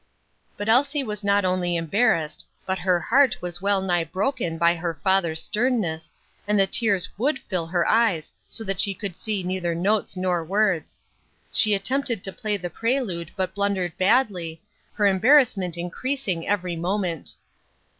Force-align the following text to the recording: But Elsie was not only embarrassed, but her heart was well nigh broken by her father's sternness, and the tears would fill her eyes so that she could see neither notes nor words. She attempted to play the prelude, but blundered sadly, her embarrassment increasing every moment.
But 0.57 0.67
Elsie 0.67 1.03
was 1.03 1.23
not 1.23 1.45
only 1.45 1.75
embarrassed, 1.75 2.47
but 2.65 2.79
her 2.79 2.99
heart 2.99 3.39
was 3.39 3.61
well 3.61 3.83
nigh 3.83 4.03
broken 4.03 4.57
by 4.57 4.73
her 4.73 4.95
father's 4.95 5.43
sternness, 5.43 6.11
and 6.47 6.57
the 6.57 6.65
tears 6.65 7.07
would 7.19 7.37
fill 7.37 7.67
her 7.67 7.87
eyes 7.87 8.33
so 8.49 8.63
that 8.63 8.79
she 8.79 8.95
could 8.95 9.15
see 9.15 9.43
neither 9.43 9.75
notes 9.75 10.17
nor 10.17 10.43
words. 10.43 11.01
She 11.53 11.75
attempted 11.75 12.23
to 12.23 12.33
play 12.33 12.57
the 12.57 12.71
prelude, 12.71 13.29
but 13.35 13.53
blundered 13.53 13.93
sadly, 13.95 14.59
her 14.93 15.05
embarrassment 15.05 15.77
increasing 15.77 16.47
every 16.47 16.75
moment. 16.75 17.35